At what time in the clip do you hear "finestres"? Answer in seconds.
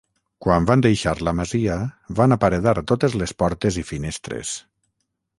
3.91-4.55